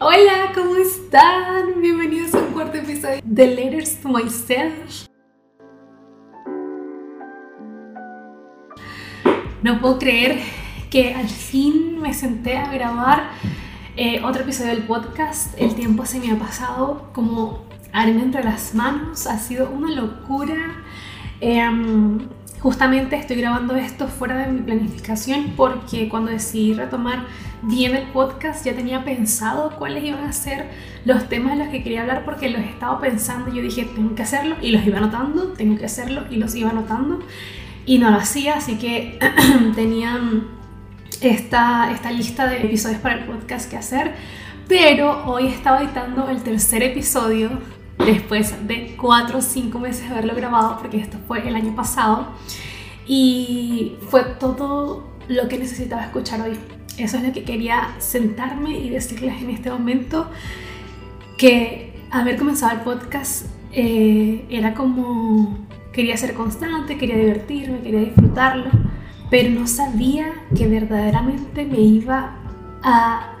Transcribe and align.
Hola, 0.00 0.52
¿cómo 0.54 0.76
están? 0.76 1.80
Bienvenidos 1.80 2.32
a 2.32 2.38
un 2.38 2.52
cuarto 2.52 2.78
episodio 2.78 3.20
de 3.24 3.46
Letters 3.48 4.00
to 4.00 4.08
Myself. 4.08 5.06
No 9.60 9.80
puedo 9.80 9.98
creer 9.98 10.38
que 10.88 11.14
al 11.14 11.28
fin 11.28 12.00
me 12.00 12.14
senté 12.14 12.56
a 12.56 12.70
grabar 12.70 13.30
eh, 13.96 14.22
otro 14.22 14.42
episodio 14.42 14.70
del 14.70 14.84
podcast. 14.84 15.60
El 15.60 15.74
tiempo 15.74 16.06
se 16.06 16.20
me 16.20 16.30
ha 16.30 16.38
pasado 16.38 17.10
como 17.12 17.64
arena 17.92 18.22
entre 18.22 18.44
las 18.44 18.76
manos. 18.76 19.26
Ha 19.26 19.40
sido 19.40 19.68
una 19.68 19.90
locura. 19.90 20.76
Em, 21.40 22.20
justamente 22.60 23.16
estoy 23.16 23.36
grabando 23.36 23.76
esto 23.76 24.08
fuera 24.08 24.36
de 24.38 24.52
mi 24.52 24.60
planificación 24.60 25.52
porque 25.56 26.08
cuando 26.08 26.30
decidí 26.30 26.74
retomar 26.74 27.26
bien 27.62 27.94
el 27.94 28.04
podcast 28.08 28.64
ya 28.64 28.74
tenía 28.74 29.04
pensado 29.04 29.76
cuáles 29.78 30.04
iban 30.04 30.24
a 30.24 30.32
ser 30.32 30.66
los 31.04 31.28
temas 31.28 31.52
de 31.52 31.64
los 31.64 31.68
que 31.68 31.82
quería 31.82 32.02
hablar 32.02 32.24
porque 32.24 32.50
los 32.50 32.62
estaba 32.62 33.00
pensando. 33.00 33.52
Yo 33.52 33.62
dije, 33.62 33.84
tengo 33.94 34.14
que 34.14 34.22
hacerlo 34.22 34.56
y 34.60 34.70
los 34.70 34.86
iba 34.86 34.98
anotando, 34.98 35.52
tengo 35.52 35.78
que 35.78 35.86
hacerlo 35.86 36.24
y 36.30 36.36
los 36.36 36.54
iba 36.54 36.70
anotando 36.70 37.20
y 37.86 37.98
no 37.98 38.10
lo 38.10 38.18
hacía, 38.18 38.56
así 38.56 38.76
que 38.76 39.18
tenían 39.74 40.48
esta, 41.20 41.90
esta 41.90 42.12
lista 42.12 42.46
de 42.46 42.58
episodios 42.58 43.00
para 43.00 43.16
el 43.16 43.24
podcast 43.24 43.70
que 43.70 43.76
hacer. 43.76 44.14
Pero 44.68 45.24
hoy 45.24 45.46
estaba 45.46 45.82
editando 45.82 46.28
el 46.28 46.42
tercer 46.42 46.82
episodio 46.82 47.50
después 47.98 48.66
de 48.66 48.96
4 48.96 49.38
o 49.38 49.42
5 49.42 49.78
meses 49.78 50.08
de 50.08 50.14
haberlo 50.14 50.34
grabado, 50.34 50.78
porque 50.78 50.98
esto 50.98 51.18
fue 51.26 51.46
el 51.46 51.54
año 51.54 51.74
pasado. 51.74 52.28
Y 53.06 53.96
fue 54.10 54.22
todo 54.38 55.08
lo 55.28 55.48
que 55.48 55.58
necesitaba 55.58 56.02
escuchar 56.02 56.40
hoy. 56.42 56.58
Eso 56.96 57.16
es 57.16 57.22
lo 57.22 57.32
que 57.32 57.44
quería 57.44 57.94
sentarme 57.98 58.78
y 58.78 58.90
decirles 58.90 59.40
en 59.40 59.50
este 59.50 59.70
momento 59.70 60.30
que 61.36 61.94
haber 62.10 62.36
comenzado 62.36 62.72
el 62.72 62.80
podcast 62.80 63.46
eh, 63.72 64.44
era 64.50 64.74
como 64.74 65.66
quería 65.92 66.16
ser 66.16 66.34
constante, 66.34 66.98
quería 66.98 67.16
divertirme, 67.16 67.80
quería 67.80 68.00
disfrutarlo 68.00 68.70
pero 69.30 69.50
no 69.50 69.66
sabía 69.66 70.32
que 70.56 70.66
verdaderamente 70.68 71.64
me 71.64 71.80
iba 71.80 72.36
a, 72.82 73.37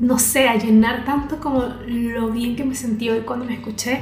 no 0.00 0.18
sé, 0.18 0.48
a 0.48 0.56
llenar 0.56 1.04
tanto 1.04 1.38
como 1.38 1.62
lo 1.86 2.30
bien 2.30 2.56
que 2.56 2.64
me 2.64 2.74
sentí 2.74 3.10
hoy 3.10 3.20
cuando 3.20 3.44
me 3.44 3.54
escuché. 3.54 4.00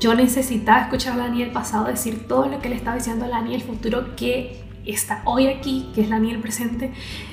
Yo 0.00 0.14
necesitaba 0.14 0.82
escuchar 0.82 1.14
a 1.14 1.24
Dani 1.24 1.42
el 1.42 1.52
pasado 1.52 1.86
decir 1.86 2.26
todo 2.26 2.48
lo 2.48 2.60
que 2.60 2.68
le 2.68 2.76
estaba 2.76 2.96
diciendo 2.96 3.26
a 3.26 3.28
Dani 3.28 3.54
el 3.54 3.62
futuro 3.62 4.16
que 4.16 4.64
está 4.86 5.22
hoy 5.24 5.46
aquí, 5.46 5.90
que 5.94 6.00
es 6.00 6.08
la 6.08 6.16
el 6.16 6.40
presente. 6.40 6.92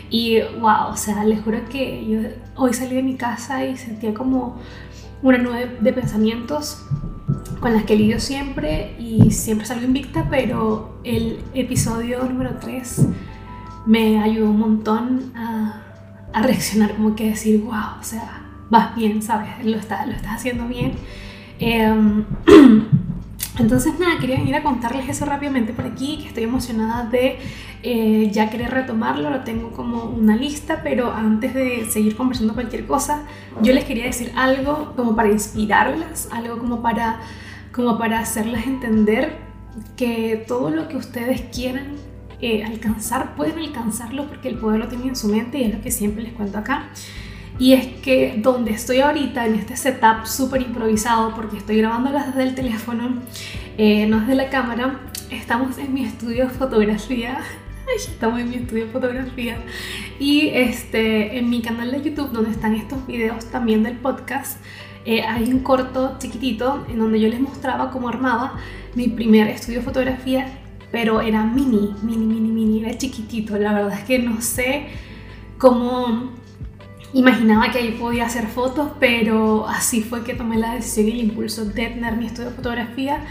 Y 0.09 0.42
wow, 0.59 0.89
o 0.92 0.98
sea, 0.98 1.23
les 1.23 1.42
juro 1.42 1.59
que 1.70 2.06
yo 2.06 2.20
hoy 2.56 2.73
salí 2.73 2.95
de 2.95 3.04
mi 3.04 3.16
casa 3.16 3.66
y 3.66 3.78
sentía 3.78 4.14
como 4.14 4.58
una 5.22 5.38
nube 5.38 5.78
de 5.80 5.94
pensamientos 5.94 6.86
con 7.59 7.73
las 7.73 7.84
que 7.84 7.95
lidio 7.95 8.20
siempre 8.20 8.95
y 9.00 9.32
siempre 9.32 9.66
salgo 9.67 9.86
invicta, 9.86 10.28
pero 10.30 11.00
el 11.04 11.39
episodio 11.54 12.23
número 12.26 12.58
3 12.59 13.06
me 13.86 14.22
ayudó 14.22 14.50
un 14.50 14.59
montón 14.59 15.32
a, 15.36 15.91
a, 16.33 16.41
reaccionar, 16.41 16.95
como 16.95 17.15
que 17.15 17.29
decir, 17.29 17.61
wow, 17.61 17.99
o 17.99 18.03
sea, 18.03 18.43
vas 18.69 18.95
bien, 18.95 19.21
¿sabes? 19.21 19.49
Lo, 19.63 19.77
está, 19.77 20.05
lo 20.05 20.13
estás 20.13 20.35
haciendo 20.35 20.67
bien. 20.67 20.93
Em, 21.59 22.25
entonces, 23.59 23.99
nada, 23.99 24.19
quería 24.19 24.37
venir 24.37 24.55
a 24.55 24.63
contarles 24.63 25.09
eso 25.09 25.25
rápidamente 25.25 25.73
por 25.73 25.85
aquí, 25.85 26.19
que 26.21 26.27
estoy 26.27 26.43
emocionada 26.43 27.05
de 27.05 27.37
eh, 27.83 28.29
ya 28.31 28.49
querer 28.49 28.71
retomarlo, 28.71 29.29
lo 29.29 29.41
tengo 29.41 29.71
como 29.71 30.05
una 30.05 30.35
lista, 30.35 30.81
pero 30.83 31.11
antes 31.11 31.53
de 31.53 31.85
seguir 31.89 32.15
conversando 32.15 32.53
cualquier 32.53 32.85
cosa, 32.85 33.23
yo 33.61 33.73
les 33.73 33.85
quería 33.85 34.05
decir 34.05 34.31
algo 34.35 34.93
como 34.95 35.15
para 35.15 35.29
inspirarlas, 35.29 36.29
algo 36.31 36.57
como 36.59 36.81
para, 36.81 37.19
como 37.71 37.97
para 37.97 38.19
hacerlas 38.19 38.67
entender 38.67 39.37
que 39.97 40.43
todo 40.47 40.69
lo 40.69 40.87
que 40.87 40.97
ustedes 40.97 41.41
quieran 41.53 41.95
eh, 42.41 42.63
alcanzar, 42.63 43.35
pueden 43.35 43.59
alcanzarlo 43.59 44.27
porque 44.27 44.49
el 44.49 44.57
poder 44.57 44.79
lo 44.79 44.87
tienen 44.87 45.09
en 45.09 45.15
su 45.15 45.27
mente 45.27 45.59
y 45.59 45.63
es 45.63 45.73
lo 45.75 45.81
que 45.81 45.91
siempre 45.91 46.23
les 46.23 46.33
cuento 46.33 46.57
acá. 46.57 46.89
Y 47.59 47.73
es 47.73 47.85
que 48.02 48.35
donde 48.37 48.71
estoy 48.71 49.02
ahorita, 49.02 49.45
en 49.45 49.55
este 49.55 49.75
setup 49.75 50.25
súper 50.25 50.61
improvisado, 50.61 51.35
porque 51.35 51.57
estoy 51.57 51.77
grabando 51.77 52.11
desde 52.11 52.43
el 52.43 52.55
teléfono, 52.55 53.21
eh, 53.77 54.07
no 54.07 54.21
desde 54.21 54.35
la 54.35 54.49
cámara, 54.49 54.99
estamos 55.29 55.77
en 55.77 55.93
mi 55.93 56.03
estudio 56.03 56.47
de 56.47 56.49
fotografía 56.49 57.39
estamos 57.95 58.39
en 58.39 58.49
mi 58.49 58.55
estudio 58.55 58.85
de 58.85 58.91
fotografía 58.91 59.58
y 60.19 60.49
este, 60.49 61.37
en 61.37 61.49
mi 61.49 61.61
canal 61.61 61.91
de 61.91 62.02
YouTube 62.02 62.31
donde 62.31 62.52
están 62.52 62.75
estos 62.75 63.05
videos 63.08 63.45
también 63.45 63.83
del 63.83 63.97
podcast 63.97 64.58
eh, 65.05 65.23
hay 65.23 65.52
un 65.52 65.59
corto 65.59 66.17
chiquitito 66.19 66.85
en 66.89 66.99
donde 66.99 67.19
yo 67.19 67.27
les 67.27 67.39
mostraba 67.39 67.91
cómo 67.91 68.09
armaba 68.09 68.59
mi 68.95 69.08
primer 69.08 69.47
estudio 69.47 69.79
de 69.79 69.85
fotografía 69.85 70.59
pero 70.91 71.21
era 71.21 71.43
mini, 71.43 71.95
mini, 72.03 72.25
mini, 72.25 72.52
mini, 72.52 72.83
era 72.83 72.97
chiquitito. 72.97 73.57
La 73.57 73.73
verdad 73.73 73.93
es 73.99 74.05
que 74.05 74.19
no 74.19 74.41
sé 74.41 74.87
cómo 75.57 76.31
imaginaba 77.13 77.71
que 77.71 77.79
ahí 77.79 77.91
podía 77.99 78.25
hacer 78.25 78.47
fotos 78.47 78.91
pero 78.99 79.67
así 79.67 80.02
fue 80.02 80.23
que 80.23 80.33
tomé 80.33 80.57
la 80.57 80.75
decisión 80.75 81.07
y 81.07 81.11
el 81.11 81.19
impulso 81.19 81.65
de 81.65 81.87
tener 81.87 82.15
mi 82.15 82.25
estudio 82.25 82.49
de 82.49 82.55
fotografía. 82.55 83.25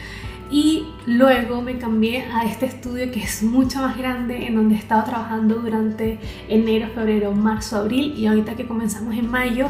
Y 0.52 0.84
luego 1.06 1.62
me 1.62 1.78
cambié 1.78 2.24
a 2.24 2.44
este 2.44 2.66
estudio 2.66 3.12
que 3.12 3.22
es 3.22 3.44
mucho 3.44 3.78
más 3.80 3.96
grande 3.96 4.48
en 4.48 4.56
donde 4.56 4.74
he 4.74 4.78
estado 4.78 5.04
trabajando 5.04 5.56
durante 5.56 6.18
enero, 6.48 6.88
febrero, 6.92 7.30
marzo, 7.32 7.76
abril 7.76 8.14
y 8.16 8.26
ahorita 8.26 8.56
que 8.56 8.66
comenzamos 8.66 9.14
en 9.14 9.30
mayo 9.30 9.68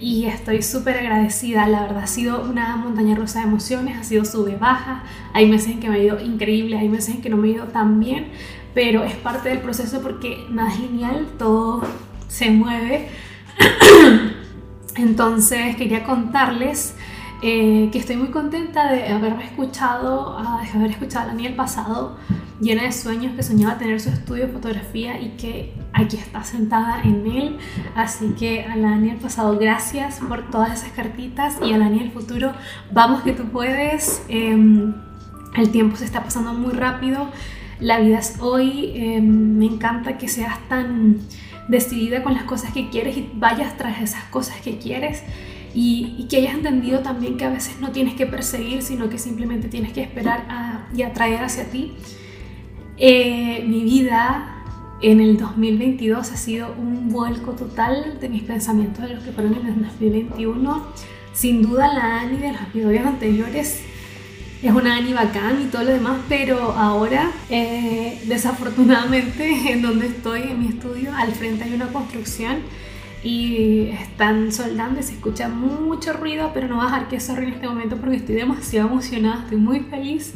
y 0.00 0.26
estoy 0.26 0.62
súper 0.62 0.98
agradecida, 0.98 1.66
la 1.66 1.82
verdad 1.82 2.04
ha 2.04 2.06
sido 2.06 2.42
una 2.42 2.76
montaña 2.76 3.16
rusa 3.16 3.40
de 3.40 3.46
emociones, 3.46 3.96
ha 3.96 4.04
sido 4.04 4.24
sube 4.24 4.56
baja, 4.56 5.02
hay 5.32 5.48
meses 5.48 5.72
en 5.72 5.80
que 5.80 5.88
me 5.88 5.96
ha 5.96 6.02
ido 6.02 6.20
increíble, 6.20 6.78
hay 6.78 6.88
meses 6.88 7.16
en 7.16 7.22
que 7.22 7.30
no 7.30 7.36
me 7.36 7.48
ha 7.48 7.50
ido 7.52 7.64
tan 7.66 7.98
bien, 7.98 8.28
pero 8.74 9.02
es 9.02 9.14
parte 9.16 9.48
del 9.48 9.58
proceso 9.58 10.00
porque 10.00 10.46
nada 10.50 10.72
es 10.72 10.80
lineal, 10.80 11.26
todo 11.38 11.82
se 12.28 12.50
mueve. 12.50 13.08
Entonces 14.96 15.76
quería 15.76 16.04
contarles 16.04 16.94
eh, 17.42 17.88
que 17.92 17.98
estoy 17.98 18.16
muy 18.16 18.28
contenta 18.28 18.92
de 18.92 19.08
haberme 19.08 19.44
escuchado, 19.44 20.36
de 20.62 20.78
haber 20.78 20.90
escuchado 20.90 21.26
a 21.26 21.28
Lani 21.28 21.46
el 21.46 21.54
pasado, 21.54 22.16
llena 22.60 22.84
de 22.84 22.92
sueños, 22.92 23.34
que 23.34 23.42
soñaba 23.42 23.78
tener 23.78 24.00
su 24.00 24.10
estudio 24.10 24.46
de 24.46 24.52
fotografía 24.52 25.20
y 25.20 25.30
que 25.36 25.72
aquí 25.98 26.16
está 26.16 26.44
sentada 26.44 27.02
en 27.02 27.26
él. 27.26 27.58
Así 27.94 28.34
que 28.38 28.64
a 28.64 28.76
Lani 28.76 29.10
el 29.10 29.16
pasado, 29.16 29.58
gracias 29.58 30.20
por 30.26 30.50
todas 30.50 30.72
esas 30.78 30.92
cartitas 30.92 31.58
y 31.62 31.72
a 31.72 31.78
Lani 31.78 32.00
el 32.00 32.10
futuro, 32.10 32.52
vamos 32.92 33.22
que 33.22 33.32
tú 33.32 33.44
puedes. 33.44 34.22
Em, 34.28 34.94
el 35.56 35.70
tiempo 35.70 35.96
se 35.96 36.04
está 36.04 36.22
pasando 36.22 36.52
muy 36.54 36.72
rápido, 36.72 37.28
la 37.80 38.00
vida 38.00 38.18
es 38.18 38.36
hoy, 38.40 38.92
em, 38.94 39.58
me 39.58 39.66
encanta 39.66 40.18
que 40.18 40.28
seas 40.28 40.58
tan 40.68 41.18
decidida 41.68 42.22
con 42.22 42.34
las 42.34 42.44
cosas 42.44 42.72
que 42.72 42.88
quieres 42.90 43.16
y 43.16 43.30
vayas 43.34 43.76
tras 43.76 44.00
esas 44.00 44.24
cosas 44.24 44.60
que 44.60 44.78
quieres 44.78 45.22
y, 45.74 46.26
que 46.28 46.38
hayas 46.38 46.54
entendido 46.54 47.00
también 47.00 47.36
que 47.36 47.44
a 47.44 47.50
veces 47.50 47.80
no 47.80 47.90
tienes 47.90 48.14
que 48.14 48.26
perseguir, 48.26 48.82
sino 48.82 49.08
que 49.08 49.18
simplemente 49.18 49.68
tienes 49.68 49.92
que 49.92 50.02
esperar 50.02 50.44
y 50.94 51.02
atraer 51.02 51.42
hacia 51.44 51.70
ti. 51.70 51.94
Eh, 52.96 53.64
mi 53.66 53.84
vida 53.84 54.57
en 55.00 55.20
el 55.20 55.36
2022 55.36 56.32
ha 56.32 56.36
sido 56.36 56.74
un 56.76 57.08
vuelco 57.08 57.52
total 57.52 58.18
de 58.20 58.28
mis 58.28 58.42
pensamientos 58.42 59.04
de 59.08 59.14
los 59.14 59.24
que 59.24 59.32
fueron 59.32 59.54
en 59.54 59.66
el 59.66 59.82
2021. 59.82 60.86
Sin 61.32 61.62
duda 61.62 61.92
la 61.92 62.20
Ani 62.20 62.38
de 62.38 62.52
los 62.52 62.60
episodios 62.62 63.06
anteriores 63.06 63.80
es 64.60 64.72
una 64.72 64.96
Ani 64.96 65.12
bacán 65.12 65.62
y 65.62 65.66
todo 65.66 65.84
lo 65.84 65.92
demás, 65.92 66.18
pero 66.28 66.72
ahora 66.72 67.30
eh, 67.48 68.20
desafortunadamente 68.26 69.72
en 69.72 69.82
donde 69.82 70.08
estoy 70.08 70.42
en 70.42 70.60
mi 70.60 70.68
estudio 70.68 71.14
al 71.14 71.32
frente 71.32 71.64
hay 71.64 71.74
una 71.74 71.88
construcción 71.88 72.56
y 73.22 73.88
están 73.90 74.52
soldando 74.52 75.00
y 75.00 75.02
se 75.02 75.12
escucha 75.12 75.48
mucho 75.48 76.12
ruido, 76.12 76.50
pero 76.54 76.66
no 76.66 76.76
voy 76.76 76.84
a 76.84 76.86
dejar 76.86 77.08
que 77.08 77.16
eso 77.16 77.32
arruine 77.32 77.54
este 77.54 77.68
momento 77.68 77.96
porque 77.96 78.16
estoy 78.16 78.36
demasiado 78.36 78.88
emocionada, 78.88 79.42
estoy 79.42 79.58
muy 79.58 79.80
feliz. 79.80 80.34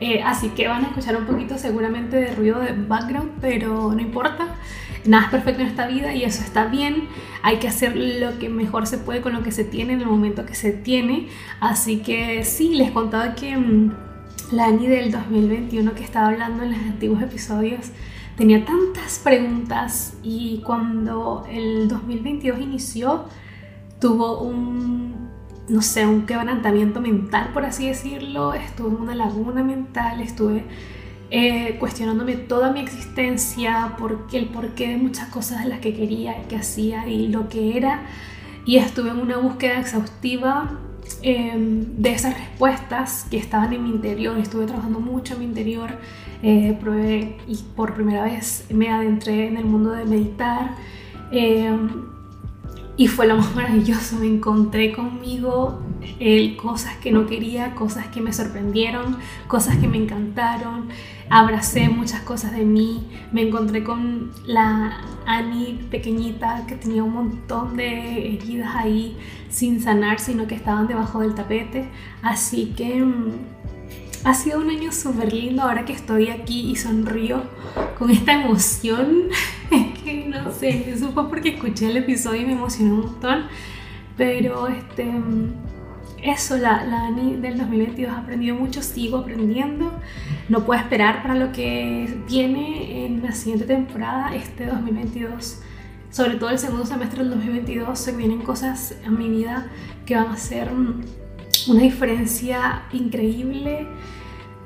Eh, 0.00 0.22
así 0.22 0.50
que 0.50 0.68
van 0.68 0.84
a 0.84 0.88
escuchar 0.88 1.16
un 1.16 1.26
poquito 1.26 1.58
seguramente 1.58 2.16
de 2.16 2.34
ruido 2.34 2.60
de 2.60 2.72
background, 2.72 3.32
pero 3.40 3.92
no 3.92 4.00
importa. 4.00 4.56
Nada 5.04 5.24
es 5.24 5.30
perfecto 5.30 5.62
en 5.62 5.68
esta 5.68 5.86
vida 5.86 6.14
y 6.14 6.24
eso 6.24 6.42
está 6.42 6.66
bien. 6.66 7.08
Hay 7.42 7.58
que 7.58 7.68
hacer 7.68 7.96
lo 7.96 8.38
que 8.38 8.48
mejor 8.48 8.86
se 8.86 8.98
puede 8.98 9.20
con 9.20 9.32
lo 9.32 9.42
que 9.42 9.52
se 9.52 9.64
tiene 9.64 9.94
en 9.94 10.00
el 10.00 10.06
momento 10.06 10.44
que 10.44 10.54
se 10.54 10.72
tiene. 10.72 11.28
Así 11.60 11.98
que 11.98 12.44
sí, 12.44 12.74
les 12.74 12.90
contaba 12.90 13.34
que 13.34 13.56
mm, 13.56 13.92
la 14.52 14.66
Ani 14.66 14.86
del 14.86 15.10
2021 15.10 15.94
que 15.94 16.04
estaba 16.04 16.28
hablando 16.28 16.62
en 16.62 16.72
los 16.72 16.80
antiguos 16.80 17.22
episodios 17.22 17.90
tenía 18.36 18.64
tantas 18.64 19.18
preguntas 19.18 20.14
y 20.22 20.62
cuando 20.64 21.44
el 21.50 21.88
2022 21.88 22.60
inició 22.60 23.24
tuvo 24.00 24.42
un, 24.42 25.17
no 25.68 25.82
sé, 25.82 26.06
un 26.06 26.26
quebrantamiento 26.26 27.00
mental, 27.00 27.50
por 27.52 27.64
así 27.64 27.88
decirlo, 27.88 28.54
estuve 28.54 28.88
en 28.88 29.02
una 29.02 29.14
laguna 29.14 29.62
mental, 29.62 30.20
estuve 30.20 30.64
eh, 31.30 31.76
cuestionándome 31.78 32.36
toda 32.36 32.72
mi 32.72 32.80
existencia, 32.80 33.94
porque 33.98 34.38
el 34.38 34.46
porqué 34.46 34.88
de 34.88 34.96
muchas 34.96 35.28
cosas 35.28 35.62
de 35.62 35.68
las 35.68 35.80
que 35.80 35.94
quería, 35.94 36.42
que 36.48 36.56
hacía 36.56 37.06
y 37.06 37.28
lo 37.28 37.48
que 37.48 37.76
era. 37.76 38.02
y 38.64 38.76
estuve 38.76 39.10
en 39.10 39.18
una 39.18 39.38
búsqueda 39.38 39.80
exhaustiva 39.80 40.70
em, 41.22 41.84
de 41.96 42.12
esas 42.12 42.34
respuestas 42.38 43.26
que 43.30 43.38
estaban 43.38 43.72
en 43.72 43.82
mi 43.84 43.90
interior. 43.90 44.36
Estuve 44.38 44.66
trabajando 44.66 45.00
mucho 45.00 45.34
en 45.34 45.40
mi 45.40 45.46
interior, 45.46 45.90
eh, 46.42 46.76
probé 46.80 47.36
y 47.46 47.56
por 47.76 47.94
primera 47.94 48.24
vez 48.24 48.66
me 48.70 48.90
adentré 48.90 49.46
en 49.48 49.56
el 49.56 49.64
mundo 49.64 49.92
de 49.92 50.04
meditar. 50.04 50.74
Y 52.98 53.06
fue 53.06 53.26
lo 53.26 53.36
más 53.38 53.54
maravilloso, 53.54 54.16
me 54.16 54.26
encontré 54.26 54.92
conmigo 54.92 55.80
eh, 56.20 56.56
cosas 56.56 56.96
que 56.96 57.12
no 57.12 57.26
quería, 57.26 57.74
cosas 57.74 58.08
que 58.08 58.20
me 58.20 58.32
sorprendieron, 58.32 59.16
cosas 59.46 59.78
que 59.78 59.88
me 59.88 59.96
encantaron, 59.96 60.88
abracé 61.30 61.88
muchas 61.88 62.20
cosas 62.22 62.52
de 62.52 62.64
mí, 62.64 63.06
me 63.32 63.42
encontré 63.42 63.84
con 63.84 64.32
la 64.46 65.00
Annie 65.26 65.78
pequeñita 65.90 66.64
que 66.66 66.74
tenía 66.74 67.04
un 67.04 67.14
montón 67.14 67.76
de 67.76 68.34
heridas 68.34 68.74
ahí 68.74 69.16
sin 69.48 69.80
sanar, 69.80 70.18
sino 70.18 70.46
que 70.46 70.56
estaban 70.56 70.88
debajo 70.88 71.20
del 71.20 71.34
tapete, 71.34 71.88
así 72.22 72.74
que... 72.76 73.02
Mm, 73.02 73.32
ha 74.24 74.34
sido 74.34 74.58
un 74.58 74.68
año 74.68 74.90
súper 74.90 75.32
lindo 75.32 75.62
ahora 75.62 75.84
que 75.84 75.92
estoy 75.92 76.28
aquí 76.28 76.70
y 76.70 76.76
sonrío 76.76 77.44
con 77.98 78.10
esta 78.10 78.32
emoción. 78.32 79.28
No 80.28 80.50
sé, 80.52 80.90
eso 80.90 81.10
fue 81.12 81.28
porque 81.28 81.50
escuché 81.50 81.90
el 81.90 81.96
episodio 81.98 82.42
y 82.42 82.46
me 82.46 82.52
emocionó 82.52 82.94
un 82.94 83.00
montón. 83.00 83.44
Pero 84.16 84.66
este, 84.68 85.06
eso, 86.22 86.56
la, 86.56 86.84
la 86.84 87.06
Ani 87.06 87.36
del 87.36 87.58
2022 87.58 88.12
ha 88.12 88.18
aprendido 88.18 88.56
mucho, 88.56 88.82
sigo 88.82 89.18
aprendiendo. 89.18 89.92
No 90.48 90.64
puedo 90.64 90.80
esperar 90.80 91.22
para 91.22 91.34
lo 91.34 91.52
que 91.52 92.18
viene 92.28 93.06
en 93.06 93.22
la 93.22 93.32
siguiente 93.32 93.66
temporada, 93.66 94.34
este 94.34 94.66
2022. 94.66 95.60
Sobre 96.10 96.36
todo 96.36 96.50
el 96.50 96.58
segundo 96.58 96.86
semestre 96.86 97.20
del 97.20 97.30
2022 97.30 97.98
se 97.98 98.16
vienen 98.16 98.40
cosas 98.40 98.96
a 99.06 99.10
mi 99.10 99.28
vida 99.28 99.66
que 100.06 100.16
van 100.16 100.28
a 100.28 100.36
ser 100.36 100.70
una 100.72 101.80
diferencia 101.80 102.82
increíble. 102.92 103.86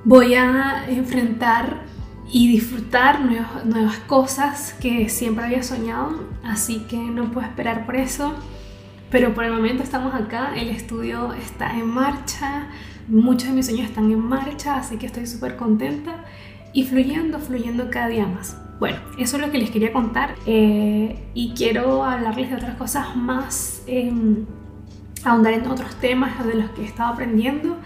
Voy 0.05 0.35
a 0.35 0.87
enfrentar 0.88 1.83
y 2.32 2.49
disfrutar 2.49 3.20
nuevas, 3.20 3.99
cosas 4.06 4.75
que 4.81 5.11
siempre 5.11 5.44
había 5.44 5.62
soñado, 5.62 6.25
así 6.43 6.81
que 6.88 6.96
no 6.96 7.31
puedo 7.31 7.46
esperar 7.46 7.84
por 7.84 7.96
eso. 7.96 8.34
Pero 9.11 9.34
por 9.34 9.44
el 9.44 9.52
momento 9.52 9.82
estamos 9.82 10.14
acá, 10.14 10.55
el 10.56 10.70
estudio 10.70 11.34
está 11.34 11.79
en 11.79 11.87
marcha, 11.87 12.69
muchos 13.06 13.50
de 13.50 13.55
mis 13.55 13.67
sueños 13.67 13.90
están 13.90 14.11
en 14.11 14.19
marcha, 14.19 14.76
así 14.76 14.96
que 14.96 15.05
estoy 15.05 15.26
súper 15.26 15.56
contenta 15.56 16.25
y 16.73 16.84
fluyendo, 16.84 17.38
fluyendo 17.38 17.90
cada 17.90 18.08
día 18.08 18.26
más. 18.26 18.56
Bueno, 18.81 18.96
eso 19.19 19.37
es 19.37 19.43
lo 19.43 19.52
que 19.52 19.58
les 19.58 19.70
quería 19.70 19.93
contar 19.93 20.35
eh, 20.46 21.23
y 21.35 21.52
quiero 21.55 22.02
hablarles 22.05 22.49
de 22.49 22.56
otras 22.56 22.76
cosas 22.76 23.14
más. 23.14 23.82
Eh, 23.87 24.11
ahondar 25.25 25.52
en 25.52 25.67
otros 25.67 25.94
temas 25.96 26.44
de 26.44 26.55
los 26.55 26.70
que 26.70 26.82
he 26.82 26.85
estado 26.85 27.12
aprendiendo 27.12 27.76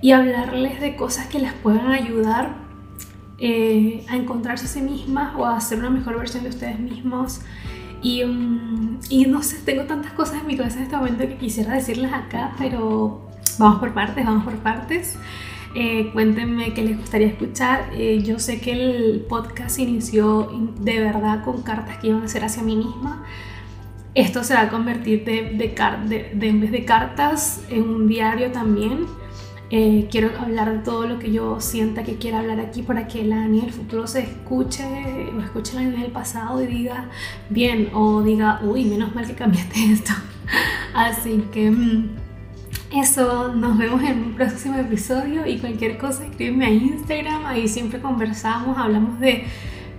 y 0.00 0.12
hablarles 0.12 0.80
de 0.80 0.96
cosas 0.96 1.26
que 1.26 1.38
les 1.38 1.52
puedan 1.52 1.90
ayudar 1.90 2.61
eh, 3.42 4.04
a 4.08 4.16
encontrarse 4.16 4.66
a 4.66 4.68
sí 4.68 4.80
mismas 4.80 5.34
o 5.36 5.44
a 5.44 5.56
hacer 5.56 5.78
una 5.78 5.90
mejor 5.90 6.16
versión 6.16 6.44
de 6.44 6.50
ustedes 6.50 6.78
mismos. 6.78 7.40
Y, 8.00 8.24
mm, 8.24 9.00
y, 9.10 9.26
no 9.26 9.42
sé, 9.42 9.58
tengo 9.64 9.82
tantas 9.84 10.12
cosas 10.12 10.40
en 10.40 10.46
mi 10.46 10.56
cabeza 10.56 10.78
en 10.78 10.84
este 10.84 10.96
momento 10.96 11.26
que 11.26 11.36
quisiera 11.36 11.74
decirles 11.74 12.12
acá, 12.12 12.52
pero 12.58 13.28
vamos 13.58 13.80
por 13.80 13.92
partes, 13.92 14.24
vamos 14.24 14.44
por 14.44 14.56
partes. 14.58 15.18
Eh, 15.74 16.10
cuéntenme 16.12 16.72
qué 16.72 16.82
les 16.82 16.98
gustaría 16.98 17.26
escuchar. 17.26 17.90
Eh, 17.94 18.22
yo 18.22 18.38
sé 18.38 18.60
que 18.60 18.72
el 18.72 19.26
podcast 19.28 19.78
inició 19.78 20.50
de 20.80 21.00
verdad 21.00 21.44
con 21.44 21.62
cartas 21.62 21.98
que 21.98 22.08
iban 22.08 22.22
a 22.22 22.28
ser 22.28 22.44
hacia 22.44 22.62
mí 22.62 22.76
misma 22.76 23.24
esto 24.14 24.44
se 24.44 24.54
va 24.54 24.62
a 24.62 24.68
convertir 24.68 25.24
de, 25.24 25.38
en 25.38 26.60
vez 26.60 26.70
de 26.70 26.84
cartas 26.84 27.64
en 27.70 27.88
un 27.88 28.08
diario 28.08 28.52
también. 28.52 29.06
Eh, 29.74 30.06
quiero 30.10 30.28
hablar 30.38 30.70
de 30.70 30.78
todo 30.80 31.06
lo 31.06 31.18
que 31.18 31.32
yo 31.32 31.58
sienta 31.58 32.04
que 32.04 32.16
quiera 32.16 32.40
hablar 32.40 32.60
aquí 32.60 32.82
para 32.82 33.06
que 33.06 33.24
la 33.24 33.44
Ani 33.44 33.62
del 33.62 33.72
futuro 33.72 34.06
se 34.06 34.20
escuche 34.20 34.84
o 35.34 35.40
escuche 35.40 35.72
la 35.76 35.80
Ani 35.80 35.96
del 35.96 36.12
pasado 36.12 36.62
y 36.62 36.66
diga 36.66 37.08
bien 37.48 37.88
o 37.94 38.22
diga, 38.22 38.60
uy, 38.62 38.84
menos 38.84 39.14
mal 39.14 39.26
que 39.26 39.32
cambiaste 39.32 39.82
esto. 39.92 40.12
Así 40.92 41.42
que 41.50 41.70
mm, 41.70 42.10
eso, 42.96 43.54
nos 43.54 43.78
vemos 43.78 44.02
en 44.02 44.22
un 44.22 44.34
próximo 44.34 44.76
episodio 44.76 45.46
y 45.46 45.56
cualquier 45.56 45.96
cosa 45.96 46.26
escríbeme 46.26 46.66
a 46.66 46.70
Instagram, 46.70 47.46
ahí 47.46 47.66
siempre 47.66 47.98
conversamos, 47.98 48.76
hablamos 48.76 49.20
de 49.20 49.46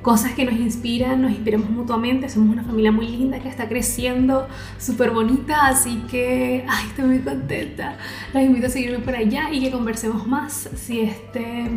cosas 0.03 0.33
que 0.33 0.45
nos 0.45 0.55
inspiran, 0.55 1.21
nos 1.21 1.31
inspiramos 1.31 1.69
mutuamente, 1.69 2.29
somos 2.29 2.50
una 2.51 2.63
familia 2.63 2.91
muy 2.91 3.07
linda 3.07 3.39
que 3.39 3.47
está 3.47 3.67
creciendo, 3.67 4.47
súper 4.77 5.11
bonita, 5.11 5.67
así 5.67 6.03
que 6.11 6.65
ay, 6.67 6.88
estoy 6.89 7.05
muy 7.05 7.19
contenta. 7.19 7.97
Los 8.33 8.44
invito 8.44 8.67
a 8.67 8.69
seguirme 8.69 9.00
por 9.00 9.15
allá 9.15 9.50
y 9.51 9.61
que 9.61 9.71
conversemos 9.71 10.27
más. 10.27 10.69
Si 10.75 11.00
este, 11.00 11.71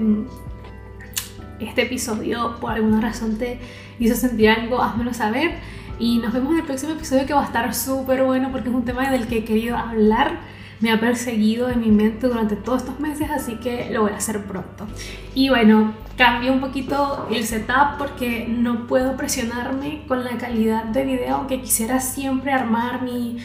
este 1.60 1.82
episodio 1.82 2.56
por 2.60 2.72
alguna 2.72 3.00
razón 3.00 3.38
te 3.38 3.60
hizo 4.00 4.16
sentir 4.16 4.50
algo, 4.50 4.82
házmelo 4.82 5.14
saber. 5.14 5.52
Y 5.98 6.18
nos 6.18 6.34
vemos 6.34 6.52
en 6.52 6.58
el 6.58 6.64
próximo 6.64 6.92
episodio 6.92 7.24
que 7.26 7.32
va 7.32 7.42
a 7.42 7.46
estar 7.46 7.72
súper 7.74 8.24
bueno 8.24 8.50
porque 8.50 8.68
es 8.68 8.74
un 8.74 8.84
tema 8.84 9.10
del 9.10 9.28
que 9.28 9.38
he 9.38 9.44
querido 9.44 9.76
hablar 9.76 10.55
me 10.80 10.90
ha 10.92 11.00
perseguido 11.00 11.68
en 11.68 11.80
mi 11.80 11.90
mente 11.90 12.28
durante 12.28 12.56
todos 12.56 12.82
estos 12.82 13.00
meses, 13.00 13.30
así 13.30 13.56
que 13.56 13.90
lo 13.90 14.02
voy 14.02 14.12
a 14.12 14.16
hacer 14.16 14.44
pronto. 14.44 14.86
Y 15.34 15.48
bueno, 15.48 15.94
cambio 16.16 16.52
un 16.52 16.60
poquito 16.60 17.28
el 17.30 17.44
setup 17.44 17.98
porque 17.98 18.46
no 18.48 18.86
puedo 18.86 19.16
presionarme 19.16 20.04
con 20.06 20.24
la 20.24 20.36
calidad 20.38 20.84
de 20.84 21.04
video, 21.04 21.36
aunque 21.36 21.60
quisiera 21.60 22.00
siempre 22.00 22.52
armar 22.52 23.02
mi 23.02 23.38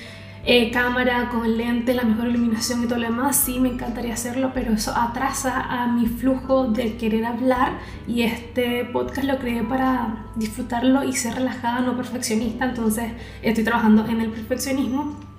eh, 0.44 0.72
cámara 0.72 1.30
con 1.30 1.56
lente, 1.56 1.94
la 1.94 2.02
mejor 2.02 2.28
iluminación 2.28 2.84
y 2.84 2.88
todo 2.88 2.98
lo 2.98 3.06
demás, 3.06 3.38
sí 3.38 3.60
me 3.60 3.70
encantaría 3.70 4.16
hacerlo, 4.16 4.52
pero 4.56 4.74
eso 4.74 4.92
atrasa 4.96 5.62
a 5.62 5.88
mi 5.88 6.08
flujo 6.08 6.68
de 6.68 6.98
querer 6.98 7.26
hablar 7.26 7.74
y 8.08 8.24
este 8.24 8.86
podcast 8.86 9.28
lo 9.28 9.38
creé 9.38 9.62
para 9.62 10.26
disfrutarlo 10.36 11.04
y 11.04 11.14
ser 11.14 11.36
relajada, 11.36 11.82
no 11.82 11.96
perfeccionista, 11.96 12.66
entonces 12.66 13.12
estoy 13.44 13.64
trabajando 13.64 14.04
en 14.08 14.20
el 14.20 14.32
perfeccionismo 14.32 15.31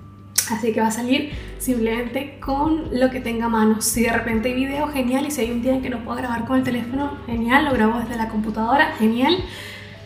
Así 0.51 0.73
que 0.73 0.81
va 0.81 0.87
a 0.87 0.91
salir 0.91 1.31
simplemente 1.57 2.37
con 2.39 2.99
lo 2.99 3.09
que 3.09 3.19
tenga 3.19 3.45
a 3.45 3.49
mano. 3.49 3.81
Si 3.81 4.03
de 4.03 4.11
repente 4.11 4.49
hay 4.49 4.55
video, 4.55 4.87
genial. 4.89 5.25
Y 5.25 5.31
si 5.31 5.41
hay 5.41 5.51
un 5.51 5.61
día 5.61 5.73
en 5.73 5.81
que 5.81 5.89
no 5.89 6.03
puedo 6.03 6.17
grabar 6.17 6.45
con 6.45 6.57
el 6.57 6.63
teléfono, 6.63 7.17
genial. 7.25 7.65
Lo 7.65 7.73
grabo 7.73 7.99
desde 7.99 8.15
la 8.15 8.29
computadora, 8.29 8.93
genial. 8.97 9.37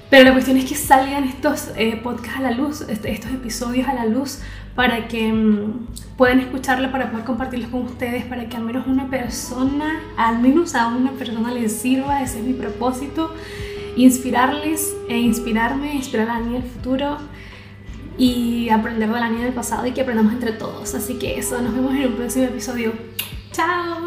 Pero 0.09 0.25
la 0.25 0.33
cuestión 0.33 0.57
es 0.57 0.65
que 0.65 0.75
salgan 0.75 1.25
estos 1.25 1.71
eh, 1.75 1.99
podcasts 2.01 2.39
a 2.39 2.41
la 2.41 2.51
luz, 2.51 2.81
este, 2.81 3.11
estos 3.11 3.31
episodios 3.31 3.87
a 3.89 3.93
la 3.93 4.05
luz, 4.05 4.39
para 4.73 5.09
que 5.09 5.33
mm, 5.33 5.87
puedan 6.15 6.39
escucharlo, 6.39 6.91
para 6.91 7.11
poder 7.11 7.25
compartirlos 7.25 7.69
con 7.69 7.81
ustedes, 7.81 8.23
para 8.23 8.47
que 8.47 8.55
al 8.55 8.63
menos 8.63 8.87
una 8.87 9.09
persona, 9.09 9.99
al 10.15 10.39
menos 10.39 10.75
a 10.75 10.87
una 10.87 11.11
persona 11.11 11.51
les 11.51 11.73
sirva. 11.73 12.21
Ese 12.21 12.39
es 12.39 12.45
mi 12.45 12.53
propósito. 12.53 13.33
Inspirarles 13.97 14.95
e 15.09 15.17
inspirarme, 15.17 15.95
inspirar 15.95 16.29
a 16.29 16.39
mí 16.39 16.55
el 16.55 16.63
futuro 16.63 17.17
y 18.17 18.69
aprender 18.69 19.09
de 19.09 19.19
la 19.19 19.29
niña 19.29 19.45
del 19.45 19.53
pasado 19.53 19.85
y 19.85 19.91
que 19.91 20.01
aprendamos 20.01 20.33
entre 20.33 20.53
todos. 20.53 20.95
Así 20.95 21.15
que 21.15 21.37
eso, 21.37 21.61
nos 21.61 21.73
vemos 21.73 21.93
en 21.95 22.07
un 22.07 22.13
próximo 22.13 22.45
episodio. 22.45 22.93
¡Chao! 23.51 24.06